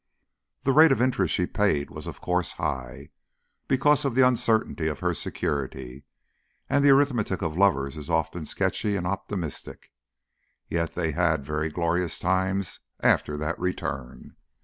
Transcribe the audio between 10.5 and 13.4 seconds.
Yet they had very glorious times after